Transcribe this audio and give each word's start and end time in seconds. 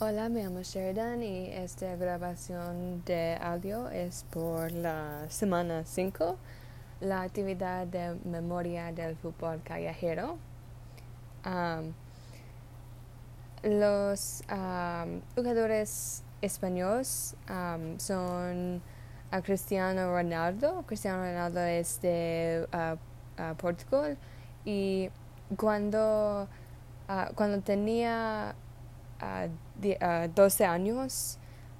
Hola, 0.00 0.28
me 0.28 0.44
llamo 0.44 0.62
Sheridan 0.62 1.24
y 1.24 1.48
esta 1.50 1.96
grabación 1.96 3.02
de 3.04 3.36
audio 3.42 3.88
es 3.88 4.24
por 4.30 4.70
la 4.70 5.24
semana 5.28 5.82
5, 5.84 6.36
la 7.00 7.22
actividad 7.22 7.84
de 7.88 8.14
memoria 8.24 8.92
del 8.92 9.16
fútbol 9.16 9.60
callejero. 9.64 10.38
Los 13.64 14.44
jugadores 15.34 16.22
españoles 16.42 17.34
son 17.96 18.80
a 19.32 19.42
Cristiano 19.42 20.12
Ronaldo. 20.12 20.84
Cristiano 20.86 21.24
Ronaldo 21.24 21.58
es 21.58 22.00
de 22.00 22.68
uh, 22.72 23.42
uh, 23.42 23.56
Portugal 23.56 24.16
y 24.64 25.10
cuando, 25.56 26.46
uh, 27.08 27.34
cuando 27.34 27.60
tenía 27.62 28.54
a, 29.20 29.48
12 30.34 30.64
años 30.64 31.38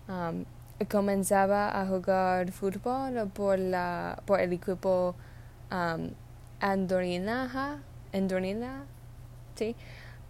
um, 0.08 0.44
comenzaba 0.88 1.80
a 1.80 1.86
jugar 1.86 2.52
fútbol 2.52 3.28
por, 3.34 3.58
la, 3.58 4.22
por 4.26 4.40
el 4.40 4.52
equipo 4.52 5.14
um, 5.70 6.10
Andorina, 6.60 7.82
Andorina 8.12 8.84
¿sí? 9.56 9.74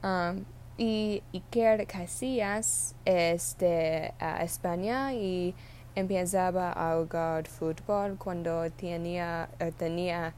Um, 0.03 0.45
y 0.77 1.23
Iker 1.33 1.87
Casillas 1.87 2.95
es 3.05 3.59
de 3.59 4.13
España 4.41 5.13
y 5.13 5.55
empezaba 5.97 6.73
a 6.73 6.97
jugar 6.97 7.49
fútbol 7.49 8.17
cuando 8.17 8.71
tenía, 8.71 9.49
uh, 9.61 9.73
tenía 9.73 10.35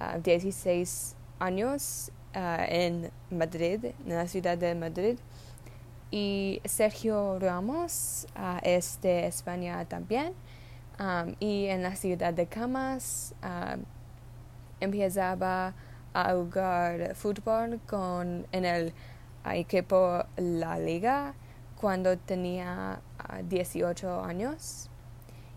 uh, 0.00 0.20
16 0.22 1.16
años 1.40 2.12
uh, 2.34 2.62
en 2.68 3.10
Madrid, 3.30 3.86
en 4.06 4.14
la 4.14 4.28
ciudad 4.28 4.56
de 4.56 4.74
Madrid 4.74 5.18
y 6.10 6.60
Sergio 6.64 7.38
Ramos 7.38 8.26
uh, 8.36 8.58
es 8.62 9.00
de 9.00 9.26
España 9.26 9.84
también. 9.84 10.34
Y 11.38 11.66
en 11.66 11.82
la 11.82 11.96
ciudad 11.96 12.34
de 12.34 12.46
Camas 12.46 13.34
empezaba 14.80 15.72
a 16.12 16.32
jugar 16.34 17.14
fútbol 17.14 17.80
con, 17.86 18.46
en 18.52 18.64
el 18.66 18.92
uh, 19.46 19.50
equipo 19.50 20.24
La 20.36 20.78
Liga 20.78 21.32
cuando 21.80 22.18
tenía 22.18 23.00
uh, 23.30 23.42
18 23.48 24.24
años. 24.24 24.90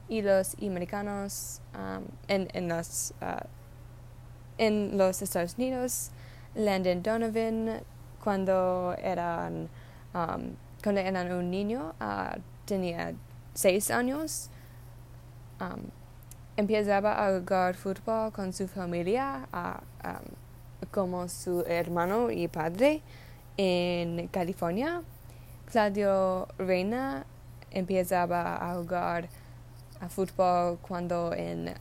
Y 0.08 0.22
los 0.22 0.56
americanos 0.62 1.62
en, 2.28 2.48
en, 2.54 2.68
los, 2.70 3.14
en 4.58 4.98
los 4.98 5.22
Estados 5.22 5.56
Unidos, 5.58 6.12
Landon 6.56 7.02
Donovan, 7.02 7.82
cuando 8.24 8.96
eran 9.02 9.70
Um, 10.14 10.56
cuando 10.84 11.02
era 11.02 11.22
un 11.24 11.50
niño, 11.50 11.94
uh, 12.00 12.40
tenía 12.66 13.14
seis 13.54 13.90
años, 13.90 14.50
um, 15.60 15.82
empezaba 16.56 17.26
a 17.26 17.40
jugar 17.40 17.76
fútbol 17.76 18.32
con 18.32 18.54
su 18.54 18.68
familia, 18.68 19.48
uh, 19.54 20.08
um, 20.08 20.88
como 20.92 21.28
su 21.28 21.64
hermano 21.66 22.30
y 22.30 22.48
padre 22.48 23.02
en 23.58 24.28
California. 24.28 25.02
Claudio 25.72 26.48
Reina 26.60 27.26
empezaba 27.72 28.70
a 28.70 28.76
jugar 28.76 29.30
a 30.00 30.10
fútbol 30.10 30.78
cuando 30.82 31.34
en 31.34 31.74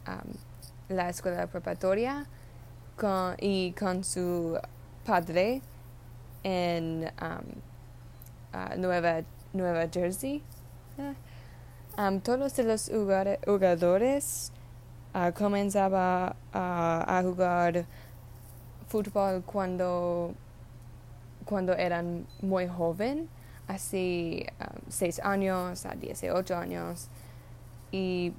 la 0.89 1.08
escuela 1.11 1.46
preparatoria 1.48 2.27
y 3.41 3.72
con 3.72 4.05
su 4.05 4.58
padre 5.05 5.61
en 6.44 7.11
Nueva, 8.77 9.22
Nueva 9.53 9.89
Jersey. 9.89 10.42
Um, 11.98 12.20
todos 12.20 12.58
los 12.58 12.91
jugadores 13.45 14.53
uh, 15.14 15.31
a 16.52 17.23
jugar 17.23 17.86
fútbol 18.89 19.42
cuando, 19.45 20.35
cuando 21.45 21.73
eran 21.74 22.27
muy 22.40 22.67
joven, 22.67 23.29
así 23.68 24.46
um, 24.61 24.80
seis 24.89 25.20
años 25.20 25.86
a 25.86 25.95
18 25.95 26.57
años. 26.57 27.08
Y, 27.90 28.33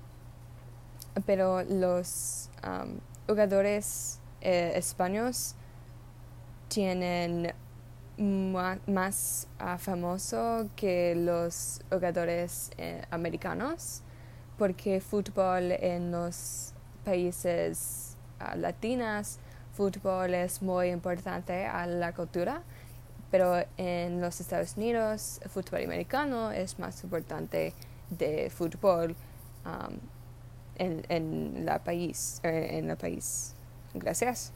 pero 1.26 1.64
los 1.64 2.50
um, 2.64 3.00
jugadores 3.28 4.20
eh, 4.42 4.74
españoles 4.76 5.56
tienen 6.70 7.54
más 8.18 9.48
uh, 9.60 9.78
famoso 9.78 10.70
que 10.76 11.16
los 11.16 11.82
jugadores 11.90 12.72
eh, 12.78 13.02
americanos 13.10 14.02
porque 14.58 15.02
fútbol 15.02 15.72
en 15.72 16.12
los 16.12 16.74
países 17.04 18.16
uh, 18.40 18.58
latinos 18.58 19.40
fútbol 19.74 20.36
es 20.36 20.62
muy 20.62 20.90
importante 20.90 21.66
a 21.66 21.88
la 21.88 22.14
cultura 22.14 22.62
pero 23.32 23.66
en 23.78 24.22
los 24.22 24.40
Estados 24.40 24.78
Unidos 24.78 25.40
el 25.44 25.50
fútbol 25.50 25.84
americano 25.84 26.52
es 26.52 26.78
más 26.78 27.04
importante 27.04 27.74
de 28.12 28.52
fútbol 28.52 29.16
um, 29.66 29.98
en, 30.76 31.04
en 31.10 31.66
la 31.66 31.84
país 31.84 32.40
eh, 32.44 32.78
en 32.78 32.92
el 32.92 32.98
país. 32.98 33.56
Gracias 33.96 34.54